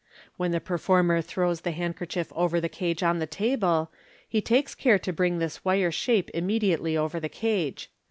When 0.35 0.49
the 0.49 0.59
performer 0.59 1.21
throws 1.21 1.61
the 1.61 1.69
handkerchief 1.69 2.33
over 2.35 2.59
the 2.59 2.67
cage 2.67 3.03
on 3.03 3.19
the 3.19 3.27
table, 3.27 3.91
he 4.27 4.41
takes 4.41 4.73
care 4.73 4.97
to 4.97 5.13
bring 5.13 5.37
this 5.37 5.63
wire 5.63 5.91
shape 5.91 6.31
immediately 6.33 6.97
over 6.97 7.19
the 7.19 7.29
cage. 7.29 7.91